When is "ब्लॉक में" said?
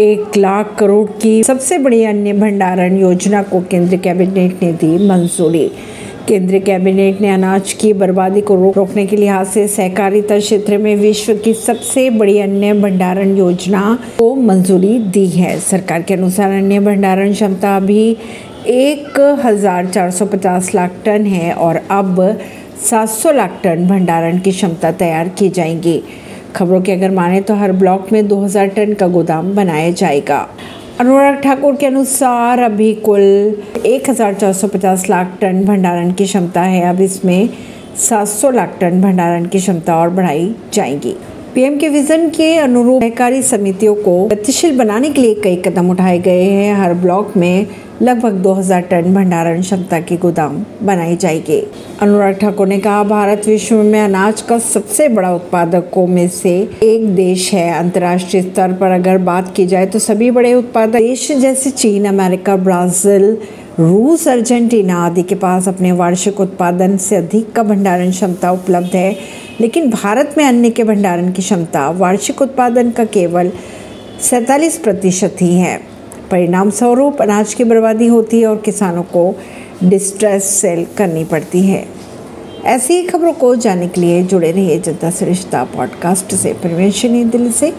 27.72-28.26, 46.94-47.66